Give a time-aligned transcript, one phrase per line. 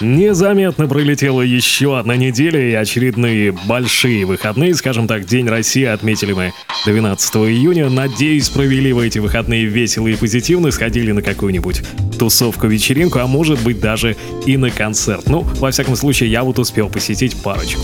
[0.00, 6.52] Незаметно пролетела еще одна неделя и очередные большие выходные, скажем так, День России отметили мы
[6.84, 7.88] 12 июня.
[7.88, 11.82] Надеюсь, провели вы эти выходные весело и позитивно, сходили на какую-нибудь
[12.18, 15.28] тусовку, вечеринку, а может быть даже и на концерт.
[15.28, 17.82] Ну, во всяком случае, я вот успел посетить парочку.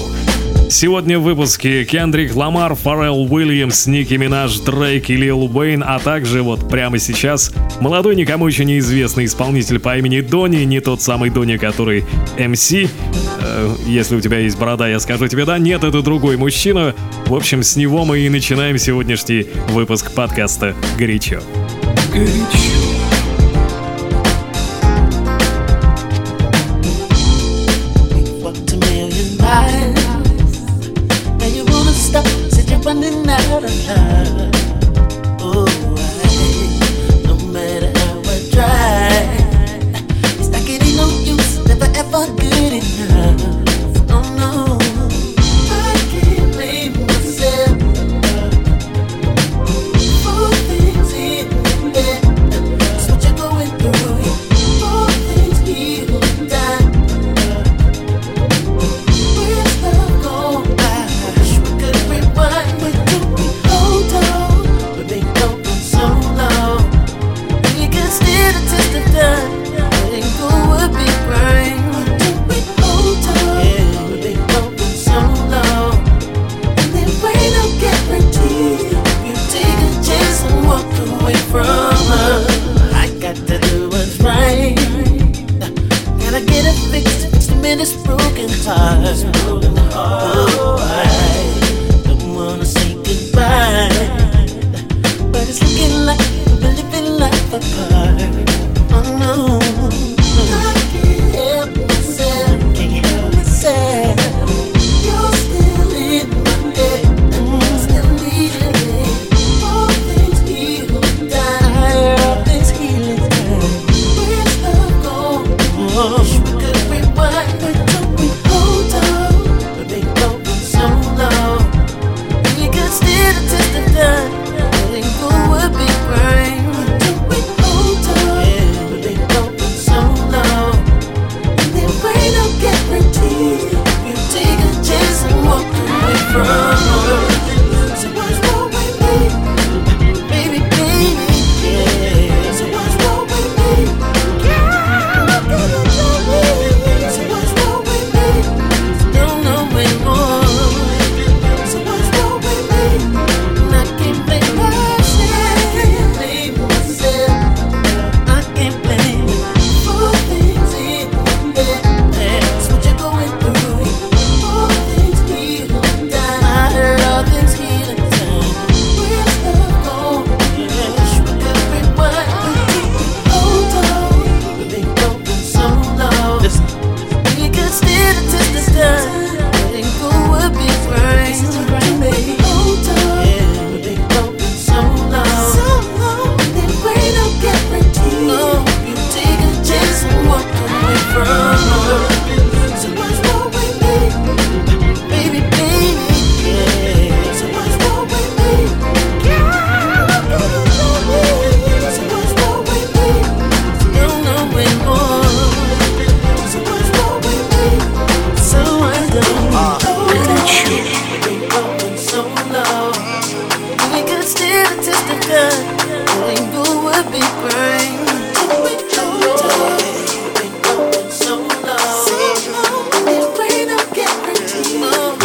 [0.73, 6.43] Сегодня в выпуске Кендрик Ламар, Фаррелл Уильямс, Ники Минаж, Дрейк и Лил Уэйн, а также
[6.43, 11.59] вот прямо сейчас молодой никому еще неизвестный исполнитель по имени Дони, не тот самый Дони,
[11.59, 12.07] который
[12.39, 12.73] МС.
[12.73, 12.87] Э,
[13.87, 16.95] если у тебя есть борода, я скажу тебе да, нет, это другой мужчина.
[17.27, 21.43] В общем, с него мы и начинаем сегодняшний выпуск подкаста «Горячо».
[22.15, 22.82] Горячо.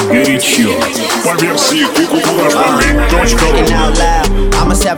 [0.07, 1.07] Pretty women, are you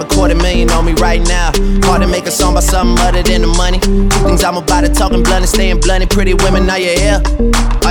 [0.05, 1.51] quarter million on me right now,
[1.81, 5.11] gotta make a some of some than the money Two things i'm about to talk
[5.11, 7.21] and bloody stay and pretty women now your hair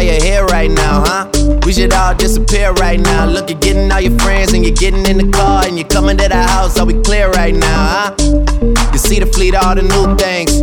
[0.00, 1.28] your hair right now huh?
[1.68, 3.26] We should all disappear right now.
[3.26, 6.16] Look, you're getting all your friends and you're getting in the car and you're coming
[6.16, 6.78] to the house.
[6.78, 8.90] Are we clear right now, huh?
[8.90, 10.62] You see the fleet, all the new things.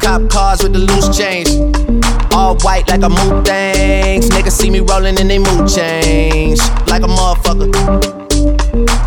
[0.00, 1.87] Cop cars with the loose change.
[2.32, 4.28] All white like a mood things.
[4.30, 6.58] Niggas see me rolling and they mood change.
[6.86, 7.68] Like a motherfucker.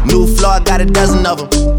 [0.06, 1.78] New floor, I got a dozen of them.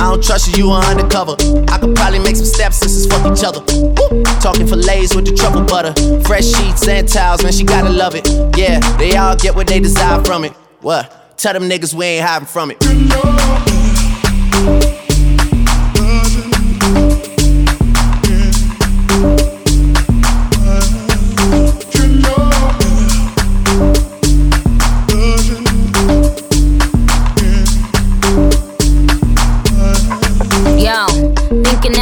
[0.00, 1.36] I don't trust you, you are undercover.
[1.68, 3.60] I could probably make some steps, sisters fuck each other.
[3.60, 4.22] Woo.
[4.40, 5.92] Talking fillets with the truffle butter.
[6.22, 8.26] Fresh sheets and towels, man, she gotta love it.
[8.56, 10.52] Yeah, they all get what they desire from it.
[10.80, 11.36] What?
[11.36, 13.69] Tell them niggas we ain't hiding from it.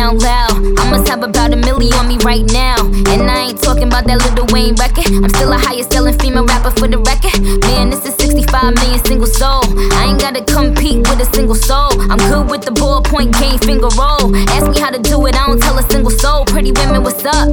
[0.08, 0.78] Out loud.
[0.78, 2.80] I must have about a million on me right now.
[3.12, 5.04] And I ain't talking about that Lil Wayne record.
[5.04, 7.36] I'm still a highest selling female rapper for the record.
[7.68, 9.60] Man, this is 65 million single soul.
[9.92, 11.92] I ain't gotta compete with a single soul.
[12.08, 14.32] I'm good with the ballpoint game, finger roll.
[14.56, 16.46] Ask me how to do it, I don't tell a single soul.
[16.46, 17.52] Pretty women, what's up?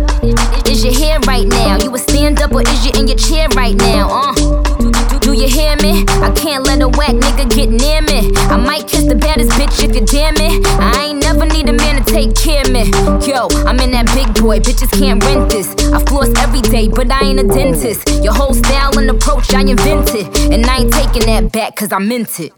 [0.63, 1.75] Is your hair right now?
[1.83, 4.07] You a stand up or is you in your chair right now?
[4.07, 4.65] Uh.
[4.79, 6.05] Do, do, you hear me?
[6.23, 8.31] I can't let a whack nigga get near me.
[8.47, 10.65] I might kiss the baddest bitch if you damn it.
[10.79, 12.85] I ain't never need a man take care me.
[13.27, 15.67] Yo, I'm in that big boy, bitches can't rent this.
[15.91, 18.09] I floss every day, but I ain't a dentist.
[18.23, 20.25] Your whole style and approach I invented.
[20.53, 22.53] And I ain't taking that back, cause I meant it.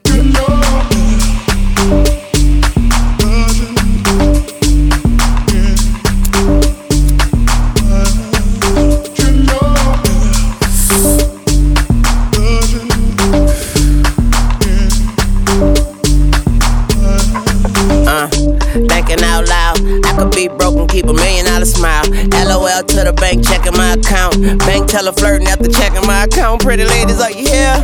[23.19, 24.38] Bank, checking my account.
[24.60, 26.62] Bank teller flirting after checking my account.
[26.62, 27.75] Pretty ladies, are you here?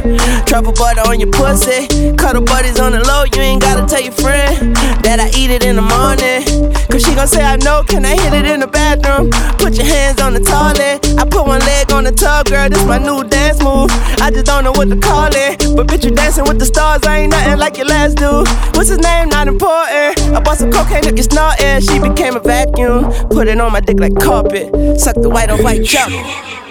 [0.46, 1.88] Truffle butter on your pussy.
[2.16, 5.64] Cuddle buddies on the low, you ain't gotta tell your friend that I eat it
[5.66, 6.72] in the morning.
[6.90, 9.30] Cause she gon' say, I know, can I hit it in the bathroom?
[9.58, 11.02] Put your hands on the toilet.
[11.18, 13.90] I put one leg on the tub, girl, this my new dance move.
[14.22, 15.76] I just don't know what to call it.
[15.76, 18.48] But bitch, you dancing with the stars, I ain't nothing like your last dude.
[18.76, 19.30] What's his name?
[19.30, 20.20] Not important.
[20.36, 21.82] I bought some cocaine, look, it's not air.
[21.82, 23.12] She became a vacuum.
[23.30, 25.00] Put it on my dick like carpet.
[25.00, 26.10] Suck the white on white chop.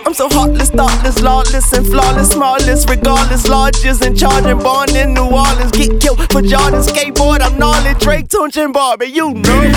[0.07, 5.25] I'm so heartless, thoughtless, lawless, and flawless, smallest, regardless, largest, and charging, born in New
[5.25, 5.73] Orleans.
[5.73, 7.41] Get killed for Jordan skateboard.
[7.41, 9.07] I'm gnarly, Drake, Tunechi, and Barbie.
[9.07, 9.73] You know.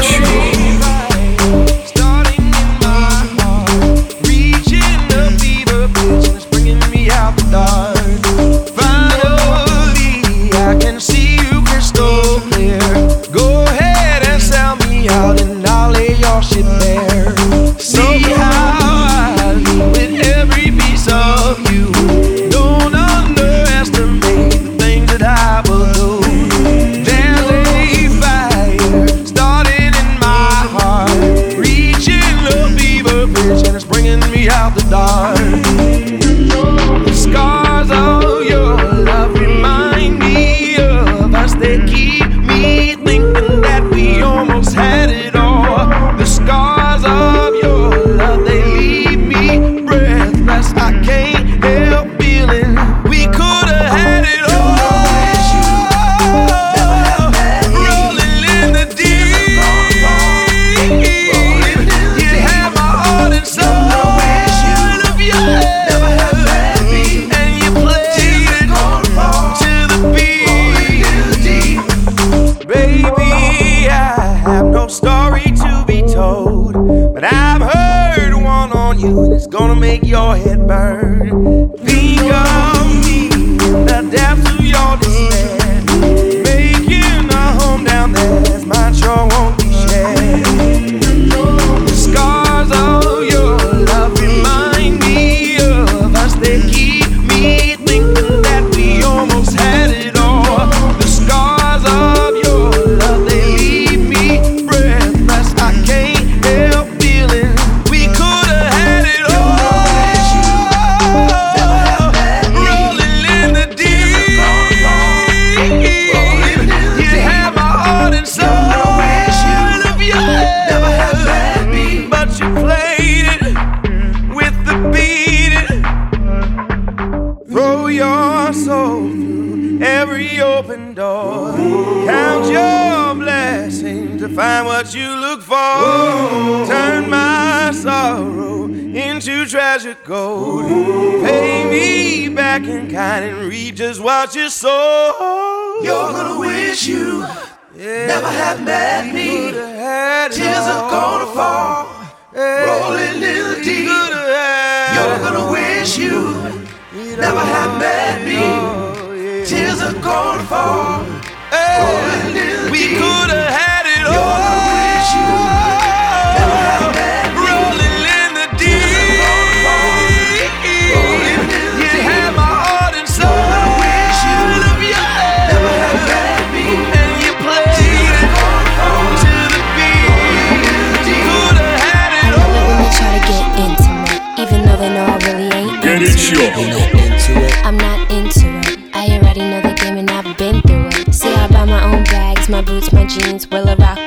[186.35, 187.65] You're not into it.
[187.65, 188.93] I'm not into it.
[188.93, 191.13] I already know the game and I've been through it.
[191.13, 194.04] See, I buy my own bags, my boots, my jeans, will I rock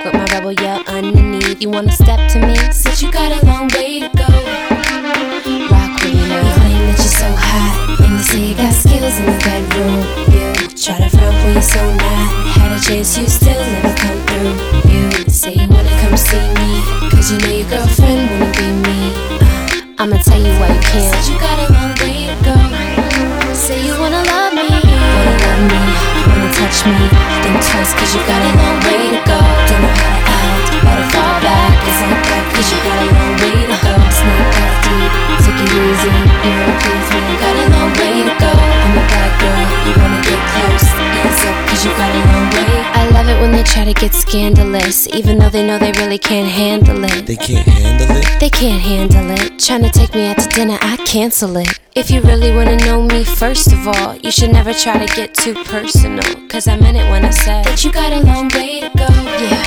[44.28, 47.24] scandalous, even though they know they really can't handle it.
[47.24, 48.40] They can't handle it.
[48.40, 49.58] They can't handle it.
[49.58, 51.80] Trying to take me out to dinner, I cancel it.
[51.94, 55.34] If you really wanna know me, first of all, you should never try to get
[55.34, 56.28] too personal.
[56.48, 59.08] Cause I meant it when I said that you got a long way to go.
[59.48, 59.64] Yeah.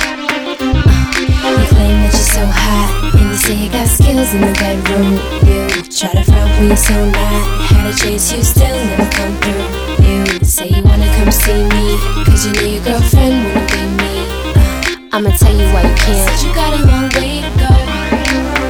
[1.42, 4.52] Uh, you claim that you're so hot, and you say you got skills in the
[4.62, 5.18] bedroom.
[5.42, 7.66] You try to front when you're so not.
[7.66, 10.06] Had a chance, you still never come through.
[10.06, 13.61] You say you wanna come see me, cause you know your girlfriend
[15.14, 16.24] I'ma tell you why you can't.
[16.24, 17.68] Said you got a long way to go.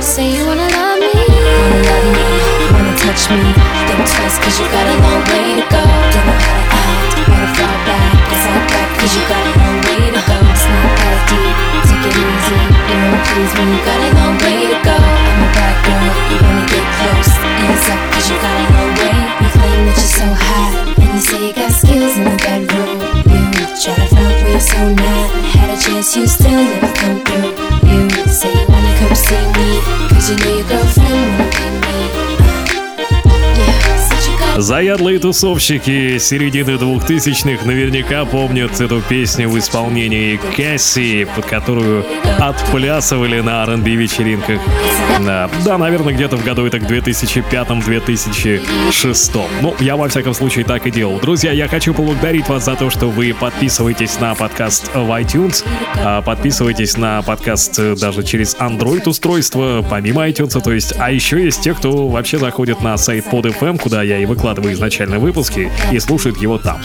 [0.02, 2.26] Say you wanna love me, wanna love me,
[2.74, 3.46] wanna touch me.
[3.86, 5.82] Think twice, cause you got a long way to go.
[5.86, 8.10] Don't know how to act, wanna fall back.
[8.34, 10.36] It's like that, cause you got a long way to go.
[10.50, 11.56] It's not that deep,
[11.86, 12.58] take it easy.
[12.90, 14.98] You wanna please me, you got a long way to go.
[14.98, 17.32] I'm a bad girl, you wanna get close.
[17.38, 19.14] Hands up, cause you got a long way.
[19.14, 22.98] You claim that you're so hot, and you say you got skills in the bedroom.
[23.30, 24.11] You try to front when you're
[24.62, 25.30] so not.
[25.56, 27.50] Had a chance, you still never come through.
[27.90, 32.16] You say when you wanna come see me, cause you know your girlfriend wanna be
[32.16, 32.21] me.
[34.58, 42.04] Заядлые тусовщики середины двухтысячных наверняка помнят эту песню в исполнении Касси, под которую
[42.38, 44.60] отплясывали на R&B вечеринках.
[45.20, 49.40] Да, да, наверное, где-то в году это к 2005-2006.
[49.62, 51.18] Ну, я во всяком случае так и делал.
[51.18, 55.64] Друзья, я хочу поблагодарить вас за то, что вы подписываетесь на подкаст в iTunes,
[56.04, 61.42] а, подписывайтесь на подкаст э, даже через Android устройство, помимо iTunes, то есть, а еще
[61.42, 65.98] есть те, кто вообще заходит на сайт PodFM, куда я и выкладываю изначально выпуски, и
[66.00, 66.80] слушает его там.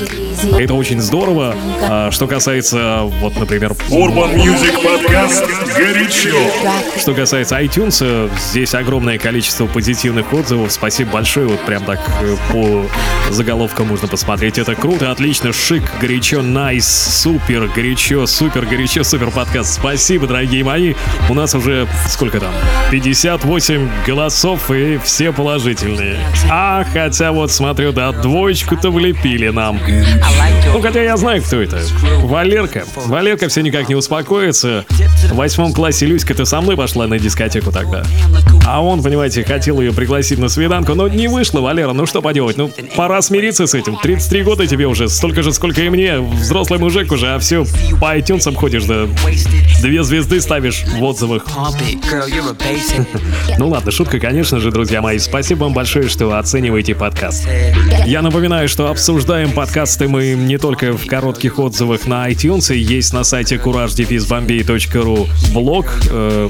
[0.58, 1.56] Это очень здорово.
[1.82, 5.46] А, Что касается, вот, например, Urban Music Podcast
[5.76, 6.38] горячо.
[7.00, 10.72] что касается iTunes, э, здесь огромное количество позитивных отзывов.
[10.72, 11.48] Спасибо большое.
[11.48, 12.86] Вот прям так э, по
[13.32, 14.58] заголовкам можно посмотреть.
[14.58, 19.74] Это круто, отлично, шик, горячо, найс, супер, горячо, супер, горячо, супер подкаст.
[19.74, 20.94] Спасибо, дорогие мои.
[21.30, 22.54] У нас уже сколько там?
[22.92, 26.20] 58 голосов и все положительные.
[26.50, 29.80] А, хотя вот смотрю, да, двоечку-то влепили нам.
[30.74, 31.80] Ну, хотя я знаю, кто это.
[32.24, 32.84] Валерка.
[32.96, 34.86] Валерка все никак не успокоится.
[35.32, 38.04] В восьмом классе Люська, ты со мной пошла на дискотеку тогда.
[38.70, 42.58] А он, понимаете, хотел ее пригласить на свиданку, но не вышло, Валера, ну что поделать,
[42.58, 43.96] ну пора смириться с этим.
[43.96, 47.66] 33 года тебе уже, столько же, сколько и мне, взрослый мужик уже, а все
[48.02, 49.08] по iTunes ходишь, да
[49.82, 51.46] две звезды ставишь в отзывах.
[53.58, 55.18] Ну ладно, шутка, конечно же, друзья мои.
[55.18, 57.48] Спасибо вам большое, что оцениваете подкаст.
[58.06, 63.24] Я напоминаю, что обсуждаем подкасты мы не только в коротких отзывах на iTunes, есть на
[63.24, 65.86] сайте couragedefizbombay.ru блог.
[66.12, 66.50] Э,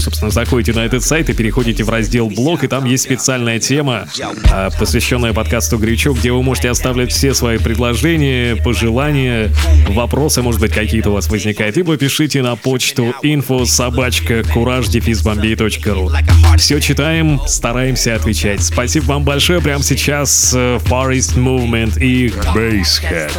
[0.00, 4.06] собственно, заходите на этот сайт и переходите в раздел блог, и там есть специальная тема,
[4.52, 9.50] э, посвященная подкасту «Горячо», где вы можете оставлять все свои предложения, пожелания,
[9.88, 16.80] вопросы, может быть, какие-то у вас возникают, либо пишите на почту info собачка couragedefizbombay.ru Все
[16.80, 18.62] читаем, стараемся отвечать.
[18.62, 19.60] Спасибо вам большое.
[19.60, 23.30] Прямо сейчас э, Forest Movement и Basshead.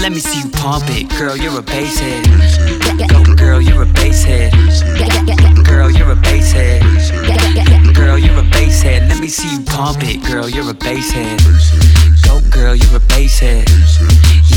[0.00, 1.08] Let me see you pump it.
[1.96, 3.08] Head.
[3.08, 4.52] Go, girl, you're a bass head.
[5.64, 6.82] Girl, you're a bass head.
[7.94, 9.08] Girl, you're a bass head.
[9.08, 10.22] Let me see you pump it.
[10.24, 11.40] Girl, you're a bass head.
[12.24, 13.66] Go, girl, you're a bass head.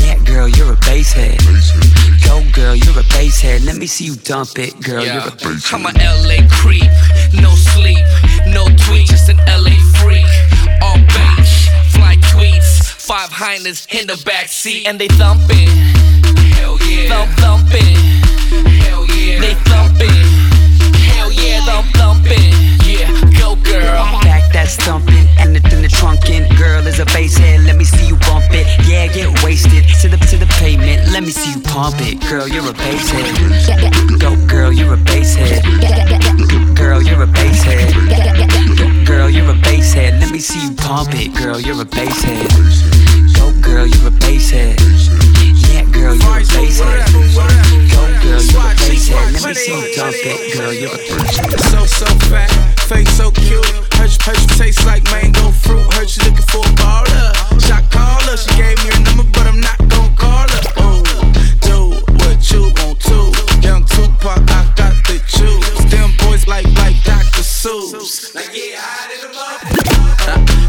[0.02, 1.38] Yeah, girl, you're a bass head.
[2.26, 3.62] Go, girl, you're a bass head.
[3.62, 4.78] Let me see you dump it.
[4.82, 6.90] Girl, you're a bass I'm a LA creep,
[7.40, 8.04] no sleep,
[8.46, 10.01] no tweet, just an LA freak.
[13.12, 15.68] five highness in the back seat, and they thumping.
[16.56, 17.12] Hell yeah.
[17.12, 17.96] Thump thumping.
[18.80, 19.36] Hell yeah.
[19.36, 20.24] They thumping.
[21.12, 21.60] Hell yeah.
[21.68, 22.48] Thump thumping.
[22.88, 24.00] Yeah, go girl.
[24.24, 26.56] Back that's thumping, and it's in the trunkin'.
[26.56, 28.64] Girl is a bass head, let me see you bump it.
[28.88, 31.12] Yeah, get wasted to the to the pavement.
[31.12, 32.48] Let me see you pump it, girl.
[32.48, 33.28] You're a bass head.
[34.20, 35.62] Go girl, you're a bass head.
[36.74, 38.81] Girl, you're a bass head
[40.42, 41.60] see you pump it, girl.
[41.60, 42.50] You're a bass head.
[43.38, 44.74] Go, girl, you're a bass head.
[45.70, 47.06] Yeah, girl, you're a bass head.
[47.94, 49.32] Go, girl, you're a bass head.
[49.32, 50.72] Let me see you dump it, girl.
[50.74, 51.60] You're a bass head.
[51.70, 52.50] So, so fat,
[52.90, 53.64] face so cute.
[53.94, 55.86] Heard you, heard you taste like mango fruit.
[55.94, 57.30] Heard you looking for a baller.
[57.62, 60.62] Shot caller, she gave me her number, but I'm not gon' call her.
[60.82, 61.06] Oh,
[61.62, 63.30] do what you want to.
[63.62, 65.86] Young Tupac, I got the juice.
[65.86, 67.41] Them boys like, like Dr.
[67.64, 67.70] Up.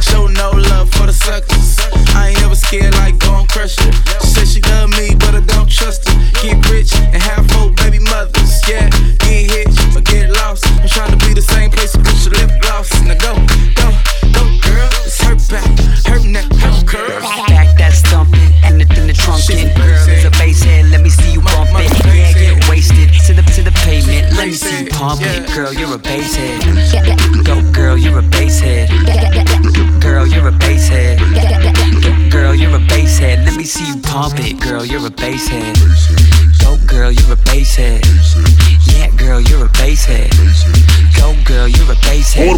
[0.04, 1.80] Show no love for the suckers.
[2.14, 3.92] I ain't ever scared like gon' crush her.
[4.22, 6.16] She said she love me, but I don't trust her.
[6.44, 8.62] Get rich and have four baby mothers.
[8.70, 8.90] Yeah,
[9.26, 9.74] get hit
[10.06, 10.13] get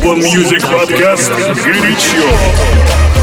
[0.05, 1.31] Global Music Podcast
[1.63, 3.14] горячо.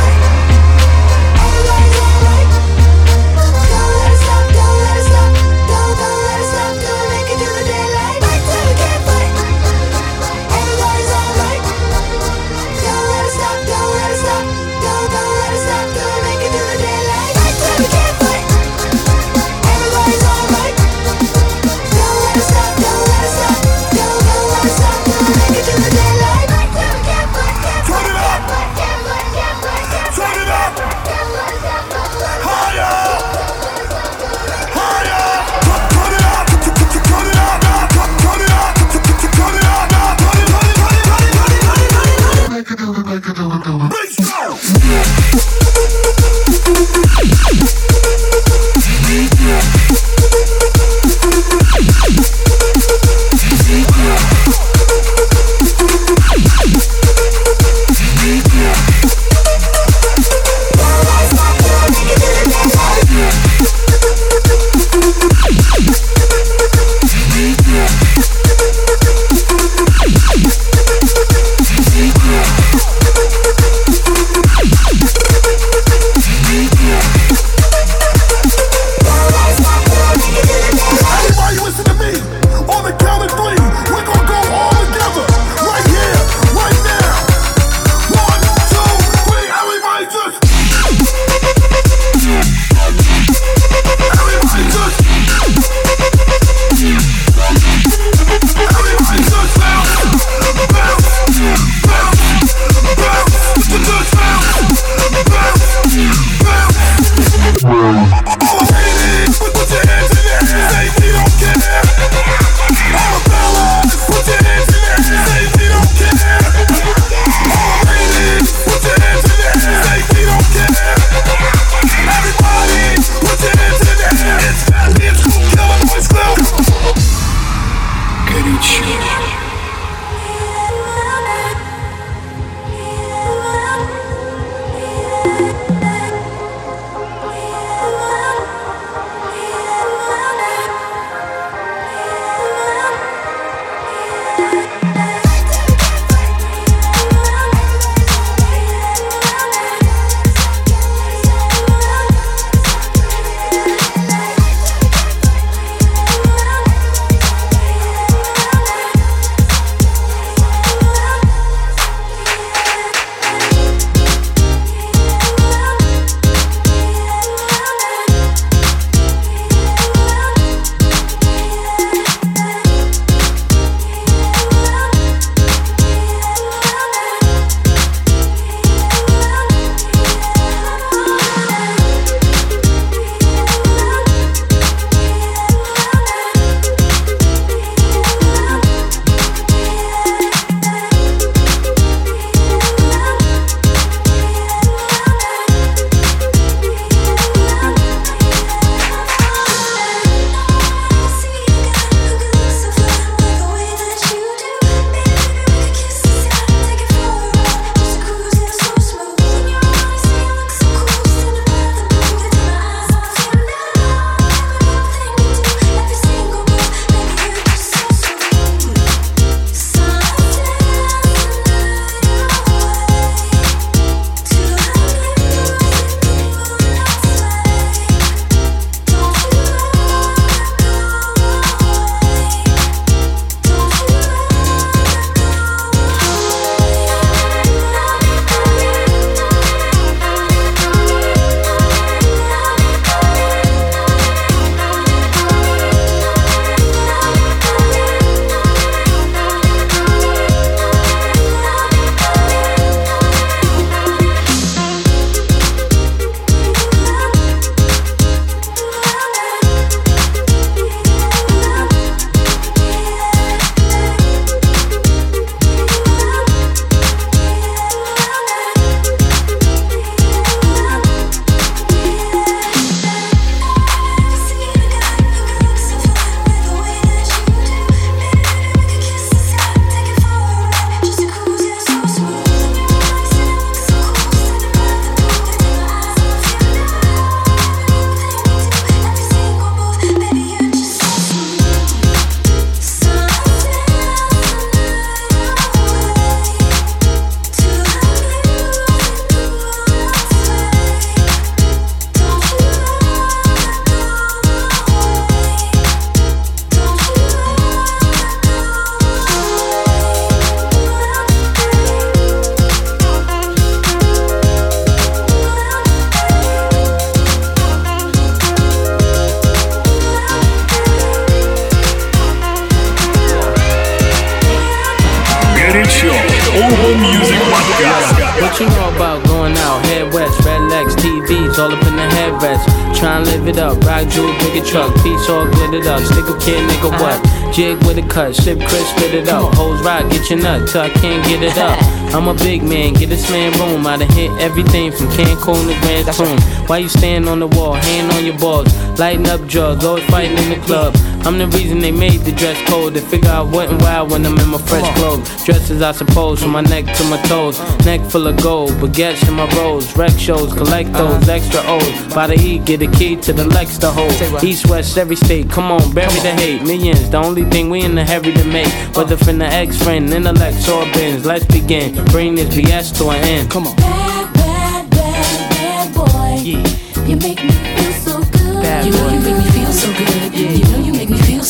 [331.43, 332.45] All up in the headrest.
[332.79, 335.83] Try and live it up, rock jewel, bigger truck, piece all glittered up.
[335.83, 336.99] Stick a kid, nigga, what?
[337.35, 339.35] Jig with a cut, sip Chris, spit it up.
[339.35, 341.59] Hoes rock, get your nut till I can't get it up.
[341.95, 343.67] I'm a big man, get this man room.
[343.67, 346.47] I done hit everything from Cancun to Grand Tune.
[346.47, 350.17] Why you stand on the wall, hand on your balls, lighting up drugs, always fighting
[350.19, 350.75] in the club.
[351.05, 352.75] I'm the reason they made the dress code.
[352.75, 355.25] They figure out what and why when I'm in my fresh clothes.
[355.25, 357.41] Dresses, I suppose, from my neck to my toes.
[357.41, 357.57] Uh.
[357.65, 359.77] Neck full of gold, baguettes in my rolls.
[359.77, 360.99] Rec shows, collect uh.
[360.99, 361.95] those extra O's.
[361.95, 363.93] By the E, get a key to the Lex to hold.
[364.23, 366.43] East, west, every state, come on, bury the hate.
[366.43, 368.53] Millions, the only thing we in the hurry to make.
[368.77, 371.05] Whether from the ex friend, intellect, or bins.
[371.05, 371.85] Let's begin.
[371.87, 373.31] Bring this BS to an end.
[373.31, 373.57] Come on.
[373.57, 376.23] Bad, bad, bad, bad boy.
[376.23, 378.43] You make me feel so good.
[378.43, 378.95] Bad you know boy.
[378.95, 380.15] you make me feel so good.
[380.15, 380.72] You know you make me feel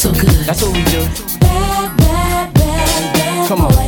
[0.02, 0.30] so good.
[0.46, 1.00] That's what we do.
[1.38, 3.81] Bad, bad, bad, bad Come on.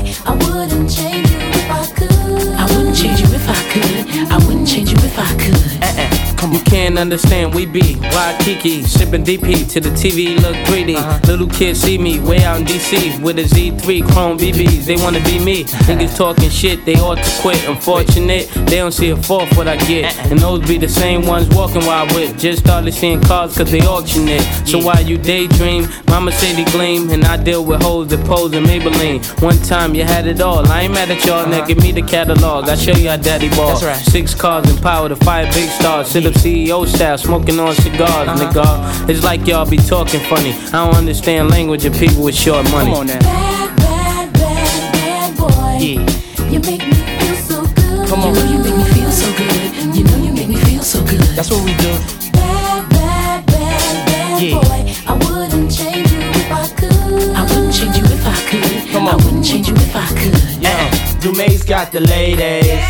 [6.84, 10.96] Can't understand, we be Waikiki, sipping DP to the TV look greedy.
[10.96, 11.18] Uh-huh.
[11.26, 14.84] Little kids see me way out in DC with a Z3 Chrome BBs.
[14.84, 15.64] They wanna be me.
[15.88, 17.66] Niggas talking shit, they ought to quit.
[17.66, 20.14] Unfortunate, they don't see a fourth what I get.
[20.14, 20.28] Uh-uh.
[20.30, 22.36] And those be the same ones walking while I whip.
[22.36, 24.42] Just started seeing cars cause they auction it.
[24.68, 27.08] So while you daydream, mama say they gleam.
[27.08, 29.24] And I deal with hoes that pose in Maybelline.
[29.40, 30.66] One time you had it all.
[30.70, 31.66] I ain't mad at y'all, now uh-huh.
[31.66, 32.68] give me the catalog.
[32.68, 33.80] I show you how daddy ball.
[33.80, 33.96] Right.
[33.96, 36.08] Six cars and power to fire big stars.
[36.08, 38.38] Sit up CEO style, smoking on cigars, uh-huh.
[38.52, 39.08] nigga.
[39.08, 40.52] It's like y'all be talking funny.
[40.72, 42.90] I don't understand language of people with short money.
[42.90, 43.20] Come on now.
[43.20, 45.78] Bad, bad, bad, bad boy.
[45.78, 46.50] Yeah.
[46.50, 48.08] You make me feel so good.
[48.08, 48.34] Come You on.
[48.34, 49.96] know you make me feel so good.
[49.96, 51.20] You know you make me feel so good.
[51.36, 51.92] That's what we do.
[52.32, 54.54] Bad, bad, bad, bad Yeah.
[54.58, 54.80] boy.
[55.06, 57.36] I wouldn't change you if I could.
[57.36, 58.90] I wouldn't change you if I could.
[58.92, 60.62] Come I wouldn't change you if I could.
[60.62, 60.90] Yeah.
[61.20, 62.82] Dumae's got the ladies.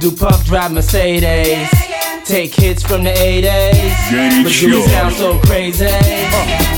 [0.00, 1.68] Do Puff drive Mercedes.
[2.28, 4.42] Take hits from the 80s.
[4.44, 6.77] But do it sound so crazy.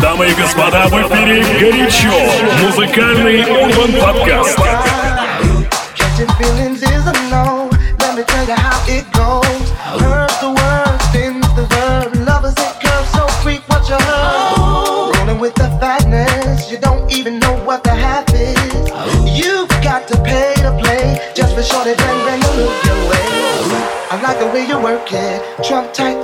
[0.00, 2.12] Дамы и господа, в эфире горячо.
[2.62, 4.56] Музыкальный Урбан Подкаст.
[5.96, 7.68] Catching feelings is a no.
[7.98, 9.70] Let me tell you how it goes.
[10.00, 12.14] Heard the word, spins the verb.
[12.26, 15.16] Lovers it curves, so freak what you heard.
[15.18, 18.56] Rolling with the fatness, you don't even know what the half is.
[19.26, 23.26] You've got to pay to play just for shorty bang bang to look your way.
[24.08, 26.16] I like the way you work it, trump tight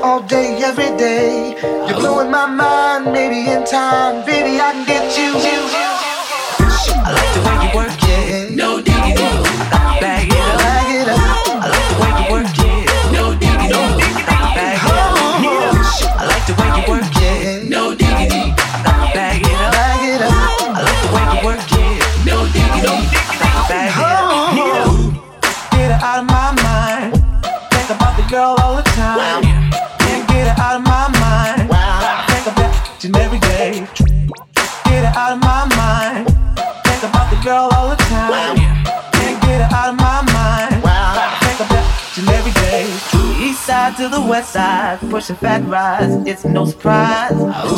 [44.96, 47.32] west side, pushing fat rides, it's no surprise.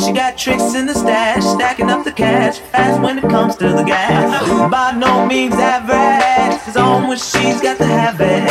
[0.04, 3.68] She got tricks in the stash, stacking up the cash, fast when it comes to
[3.68, 4.70] the gas.
[4.70, 8.44] By no means average, it's on when she's got to have it.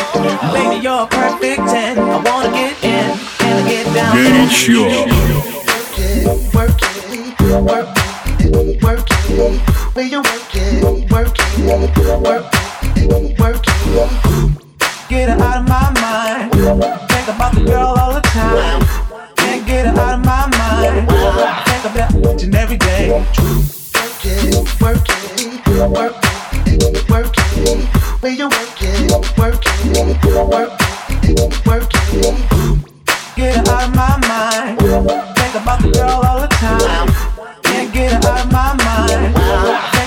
[0.53, 1.97] Baby, you're a perfect 10.
[1.97, 4.15] I wanna get in, can I get down?
[4.15, 4.83] Горячо.
[6.53, 7.89] Work it, work
[8.41, 9.61] it, work it.
[9.95, 11.59] Where you work it, work it,
[12.21, 12.45] work
[12.87, 13.73] it, work it.
[15.09, 17.06] Get her out of my mind.
[17.28, 18.80] Think about the girl all the time.
[19.36, 21.06] Can't get her out of my mind.
[21.68, 23.10] Think about each and every day.
[23.10, 23.36] Work
[24.24, 26.16] it, work it, work
[26.64, 27.84] it, work it.
[28.22, 30.72] Where you work it, work it, work
[31.22, 32.86] it, work it.
[33.36, 34.78] Get her out of my mind.
[34.80, 37.08] Think about the girl all the time.
[37.62, 39.97] Can't get her out of my mind.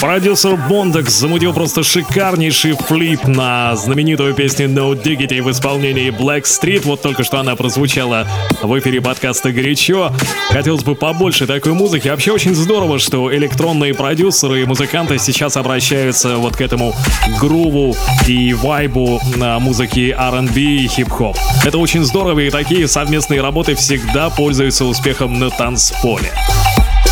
[0.00, 6.82] Продюсер Бондекс замутил просто шикарнейший флип на знаменитую песню No Diggity в исполнении Black Street.
[6.84, 8.26] Вот только что она прозвучала
[8.62, 10.12] в эфире подкаста «Горячо».
[10.50, 12.08] Хотелось бы побольше такой музыки.
[12.08, 16.94] Вообще очень здорово, что электронные продюсеры и музыканты сейчас обращаются вот к этому
[17.40, 17.94] груву
[18.26, 21.36] и вайбу на музыки R&B и хип-хоп.
[21.64, 26.32] Это очень здорово, и такие совместные работы всегда пользуются успехом на танцполе.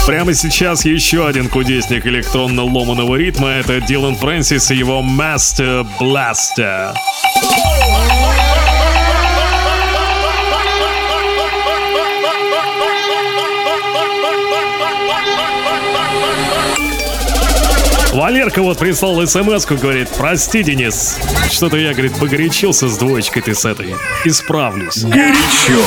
[0.07, 6.93] Прямо сейчас еще один кудесник электронно-ломаного ритма— это Дилан Фрэнсис и его Master Blaster.
[18.13, 21.17] Валерка вот прислал смс говорит, прости, Денис,
[21.51, 23.95] что-то я, говорит, погорячился с двоечкой ты с этой.
[24.25, 25.05] Исправлюсь.
[25.05, 25.81] Горячо.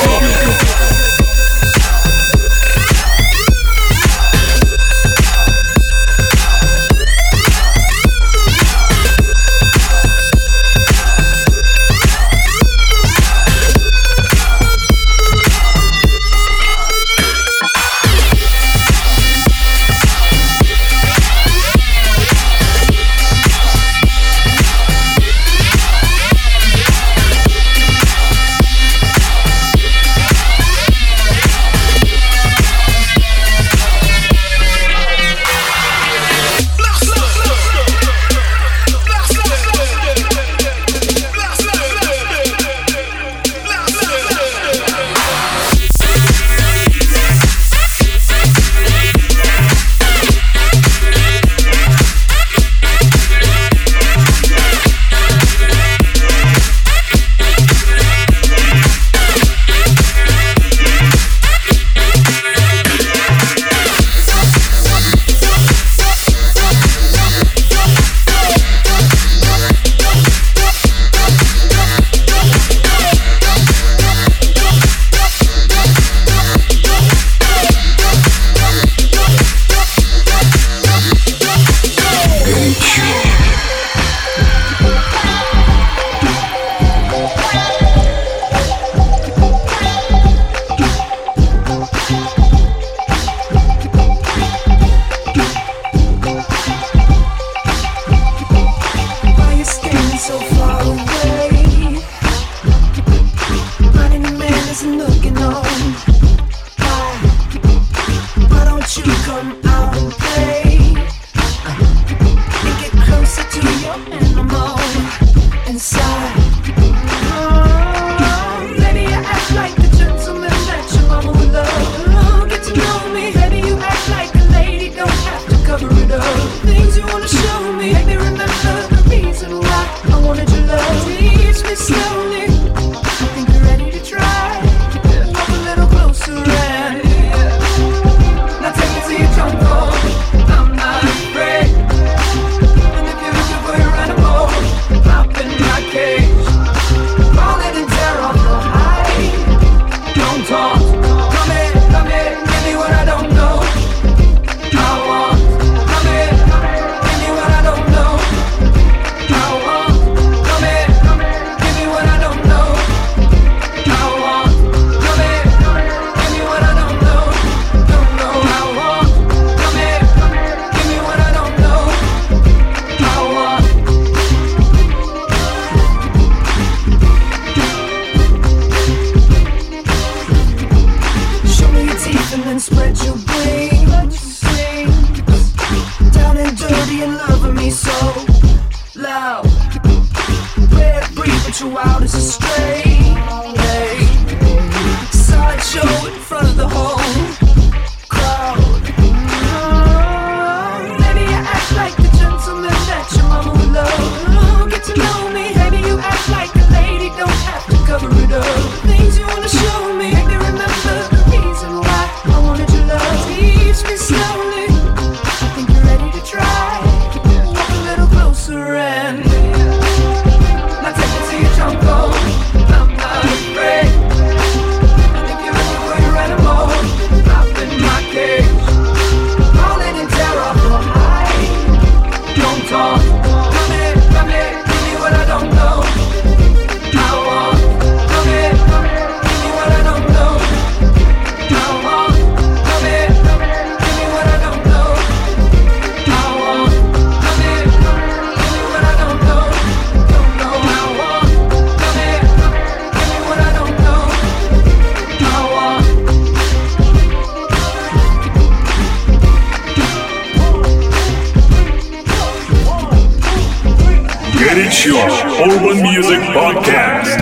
[266.45, 267.19] Podcast.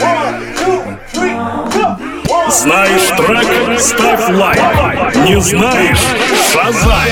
[2.50, 3.80] Знаешь трек?
[3.80, 5.16] Ставь лайк.
[5.26, 5.98] Не знаешь?
[6.52, 7.12] Шазай.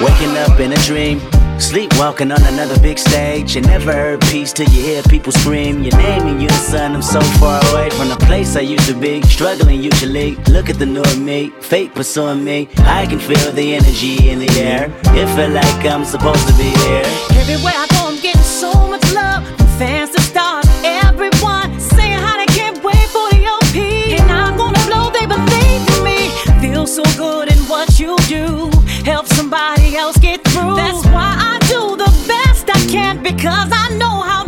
[0.00, 1.20] Waking up in a dream.
[1.58, 3.54] Sleepwalking on another big stage.
[3.54, 6.94] You never heard peace till you hear people scream your name in unison.
[6.94, 9.20] I'm so far away from the place I used to be.
[9.22, 10.36] Struggling usually.
[10.48, 11.50] Look at the new me.
[11.60, 12.68] Fate pursuing me.
[12.78, 14.90] I can feel the energy in the air.
[15.14, 17.04] It feel like I'm supposed to be here.
[17.38, 20.10] Everywhere I go, I'm getting so much love from fans
[26.85, 28.69] So good in what you do.
[29.03, 30.75] Help somebody else get through.
[30.75, 34.44] That's why I do the best I can because I know how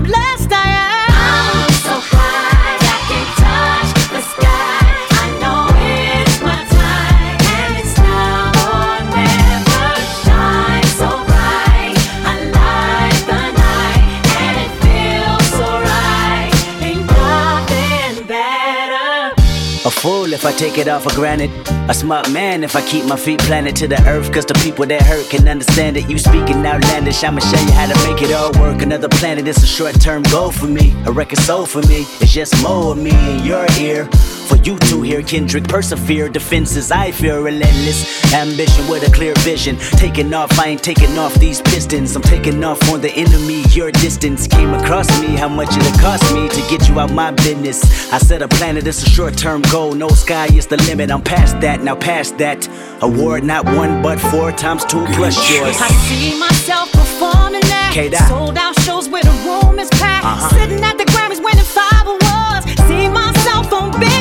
[20.38, 21.50] if I take it all for granted.
[21.90, 24.32] A smart man if I keep my feet planted to the earth.
[24.32, 26.08] Cause the people that hurt can understand it.
[26.08, 28.84] You speaking outlandish, I'ma show you how to make it all work.
[28.84, 30.94] Another planet is a short term goal for me.
[31.08, 32.06] A record soul for me.
[32.22, 34.06] It's just more of me in your ear.
[34.48, 36.30] For you to hear Kendrick persevere.
[36.30, 38.00] Defenses I feel relentless.
[38.34, 39.78] Ambition with a clear vision.
[40.04, 42.16] Taking off, I ain't taking off these pistons.
[42.16, 43.64] I'm taking off on the enemy.
[43.72, 45.36] Your distance came across me.
[45.36, 47.80] How much it'll cost me to get you out my business.
[48.14, 49.94] I said a planet is a short term goal.
[49.94, 51.10] No sky is the limit.
[51.10, 52.68] I'm past that, now past that.
[53.02, 55.78] Award not one but four times two plus yours.
[55.80, 57.92] I see myself performing that.
[57.94, 58.28] K-Dot.
[58.28, 60.26] Sold out shows where the room is packed.
[60.26, 60.50] Uh-huh.
[60.50, 62.66] Sitting at the Grammys winning five awards.
[62.92, 64.17] See myself on big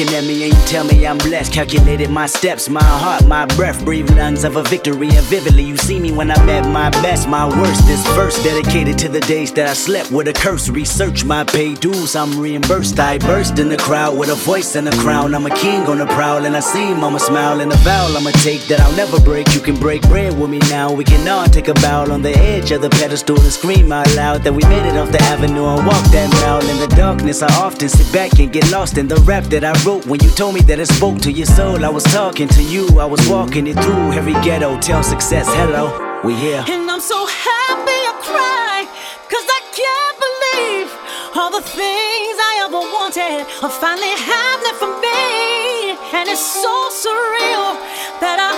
[0.00, 1.52] looking at me and tell me I'm blessed.
[1.52, 5.08] Calculated my steps, my heart, my breath, breathe lungs of a victory.
[5.08, 7.84] And vividly, you see me when I'm at my best, my worst.
[7.86, 10.68] This verse dedicated to the days that I slept with a curse.
[10.68, 13.00] Research my pay dues, I'm reimbursed.
[13.00, 15.34] I burst in the crowd with a voice and a crown.
[15.34, 18.30] I'm a king on the prowl, and I see mama smile and a vow I'ma
[18.30, 19.52] take that I'll never break.
[19.54, 20.92] You can break bread with me now.
[20.92, 24.14] We can all take a bow on the edge of the pedestal and scream out
[24.14, 26.60] loud that we made it off the avenue and walk that mile.
[26.60, 29.72] In the darkness, I often sit back and get lost in the rap that I
[29.84, 30.06] wrote.
[30.06, 33.00] When you told me that I spoke to your soul, I was talking to you.
[33.00, 34.78] I was walking it through every ghetto.
[34.80, 36.64] Tell success, hello, we here.
[36.68, 38.86] And I'm so happy I cry,
[39.32, 40.88] cause I can't believe
[41.36, 45.96] all the things I ever wanted are finally happening for me.
[46.16, 47.78] And it's so surreal
[48.20, 48.52] that I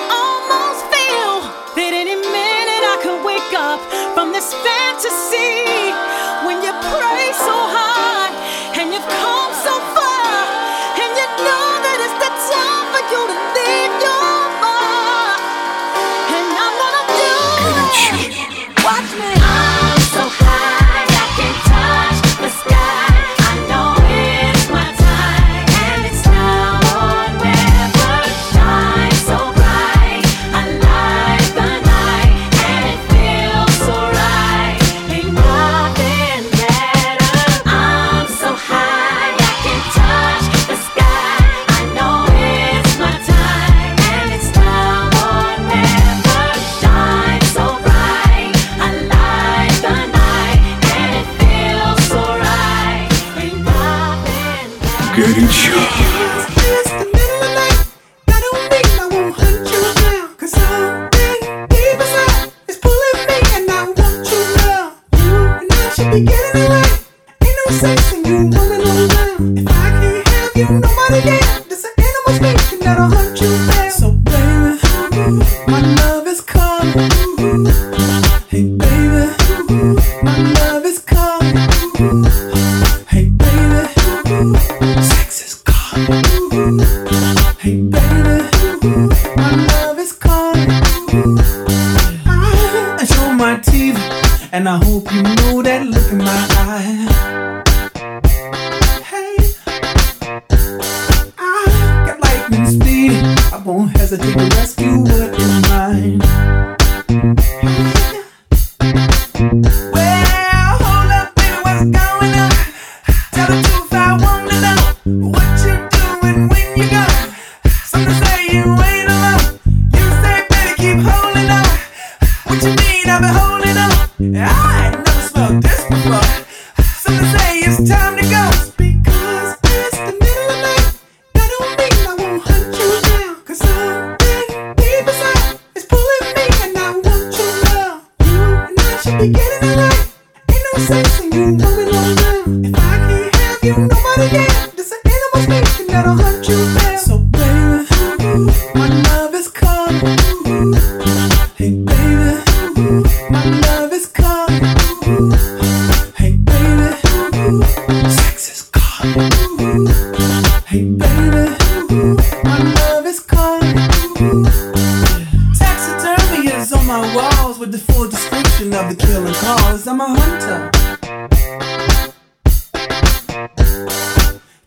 [167.42, 169.86] laws with the full description of the killing cause.
[169.86, 170.70] I'm a hunter.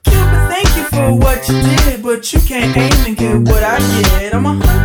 [0.03, 3.77] Cupid, thank you for what you did, but you can't aim and get what I
[3.79, 4.33] get.
[4.33, 4.84] I'm a hunter.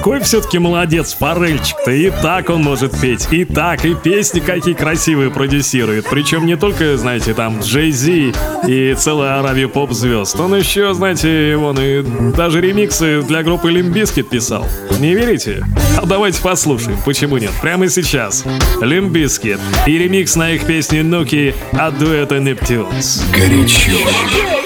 [0.00, 1.90] какой все-таки молодец форельчик-то.
[1.90, 6.06] И так он может петь, и так, и песни какие красивые продюсирует.
[6.08, 8.32] Причем не только, знаете, там Джей Зи
[8.66, 10.40] и целая Аравия поп-звезд.
[10.40, 12.02] Он еще, знаете, вон и
[12.34, 14.66] даже ремиксы для группы Лимбискет писал.
[15.00, 15.62] Не верите?
[15.98, 17.52] А давайте послушаем, почему нет.
[17.60, 18.44] Прямо сейчас.
[18.80, 23.22] Лимбискет и ремикс на их песню «Нуки» от дуэта «Нептюнс».
[23.34, 24.59] Горячо.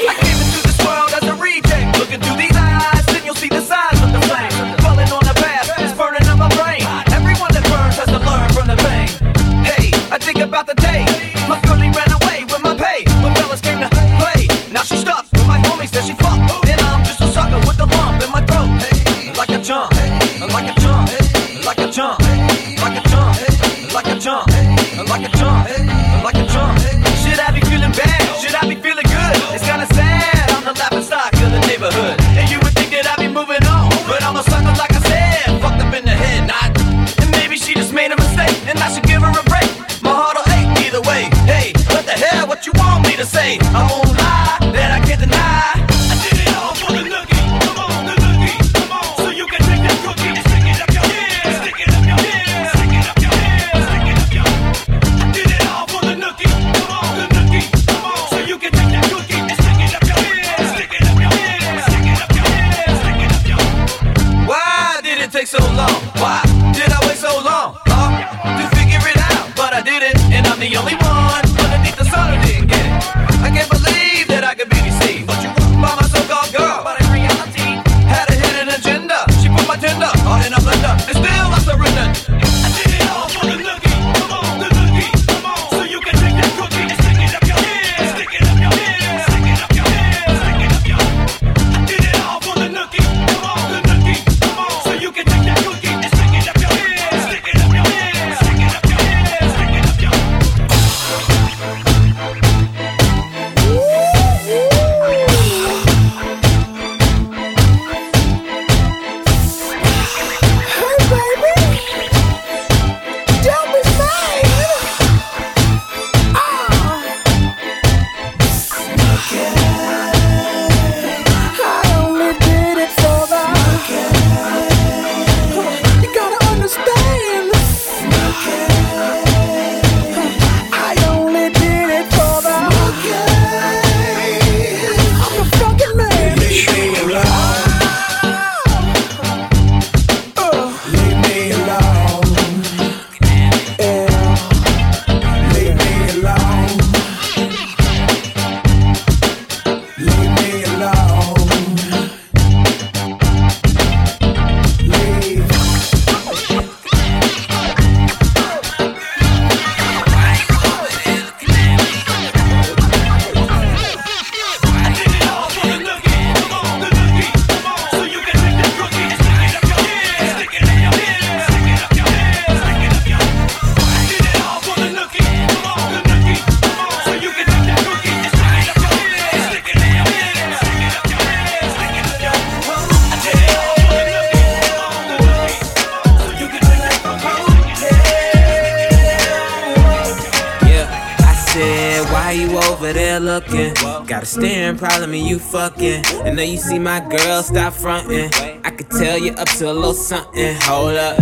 [199.58, 200.56] To a little something.
[200.62, 201.20] Hold up,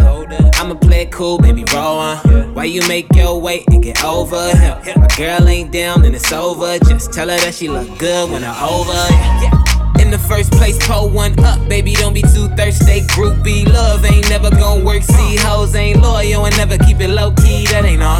[0.59, 2.55] I'ma play it cool, baby, roll on.
[2.55, 4.80] Why you make your way and get over here?
[4.97, 6.78] My girl ain't down and it's over.
[6.78, 10.01] Just tell her that she look good when I'm over.
[10.01, 11.95] In the first place, pull one up, baby.
[11.95, 13.01] Don't be too thirsty.
[13.12, 15.03] Groupie love ain't never gonna work.
[15.03, 17.66] See, hoes ain't loyal and never keep it low key.
[17.66, 18.12] That ain't alright.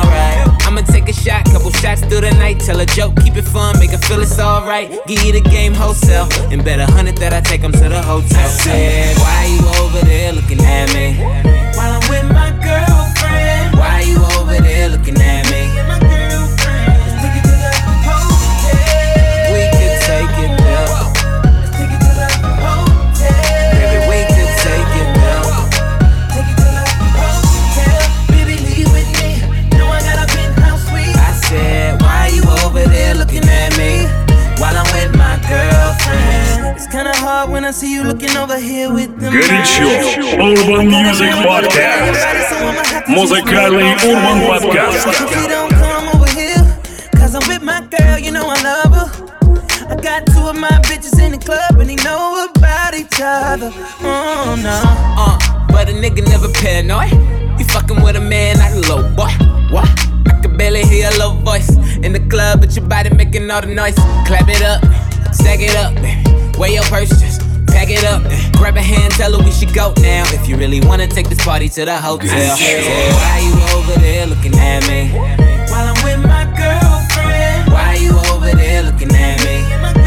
[1.97, 2.61] Shots through the night.
[2.61, 4.90] Tell a joke, keep it fun, make her feel it's alright.
[5.07, 8.03] Give you the game wholesale, and bet a hundred that I take them to the
[8.03, 8.49] hotel.
[8.49, 11.16] Said, why you over there looking at me?
[11.76, 13.78] While I'm with my girlfriend.
[13.78, 15.51] Why you over there looking at me?
[37.71, 39.33] I see you looking over here with them.
[39.33, 39.89] Горячо.
[40.39, 43.07] Urban Music Podcast.
[43.09, 45.07] Музыкальный Урбан Подкаст.
[45.07, 46.63] If you don't come over here,
[47.17, 49.09] cause I'm with my girl, you know I love her.
[49.89, 53.73] I got two of my bitches in the club and they know about each other.
[54.01, 54.79] Oh no.
[55.17, 57.11] Uh, but a nigga never paranoid.
[57.59, 59.31] You fucking with a man, not a low boy.
[59.73, 59.89] What?
[60.27, 63.59] I can barely hear a low voice in the club, but your body making all
[63.59, 63.95] the noise.
[64.25, 64.79] Clap it up,
[65.33, 65.91] stack it up,
[66.57, 67.40] weigh your purse, just
[67.82, 68.22] pack it up.
[68.56, 70.24] Grab a hand, tell her we should go now.
[70.32, 72.56] If you really wanna take this party to the hotel.
[72.56, 75.10] Say, why you over there looking at me?
[75.70, 77.72] While I'm with my girlfriend.
[77.72, 80.01] Why you over there looking at me?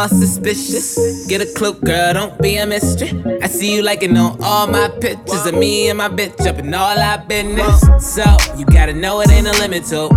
[0.00, 1.26] All suspicious.
[1.26, 3.10] Get a clue, girl, don't be a mystery.
[3.42, 6.72] I see you liking on all my pictures of me and my bitch up in
[6.72, 7.80] all our business.
[8.00, 8.24] So
[8.56, 10.08] you gotta know it ain't a limit to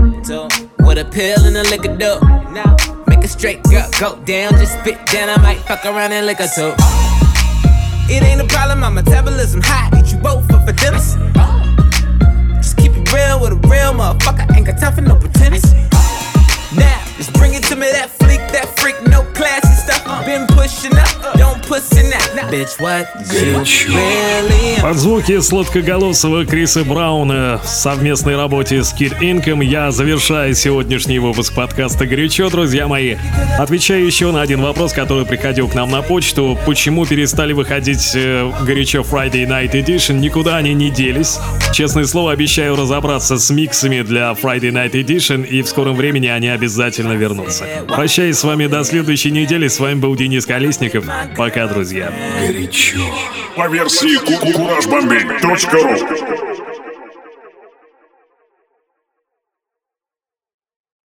[0.85, 2.13] what a pill and a liquor do.
[3.07, 5.27] Make a straight girl go down, just spit down.
[5.29, 6.73] I might fuck around and lick her too.
[8.07, 9.89] It ain't a problem, my metabolism high.
[9.99, 10.99] Eat you both up for dinner.
[12.55, 14.55] Just keep it real with a real motherfucker.
[14.55, 15.73] Ain't got time for no pretenders.
[16.75, 19.72] Now, just bring it to me, that fleek, that freak, no classy
[24.81, 31.53] Под звуки сладкоголосого Криса Брауна в совместной работе с Kid Инком я завершаю сегодняшний выпуск
[31.53, 33.15] подкаста «Горячо», друзья мои.
[33.57, 36.57] Отвечаю еще на один вопрос, который приходил к нам на почту.
[36.65, 40.19] Почему перестали выходить э, «Горячо Friday Night Edition»?
[40.19, 41.39] Никуда они не делись.
[41.73, 46.49] Честное слово, обещаю разобраться с миксами для Friday Night Edition, и в скором времени они
[46.49, 47.65] обязательно вернутся.
[47.87, 49.67] Прощаюсь с вами до следующей недели.
[49.73, 51.05] С вами был Денис Колесников.
[51.35, 52.13] Пока, друзья.
[52.39, 52.99] Горячо.
[53.55, 56.42] По версии кукурашбомбей.ру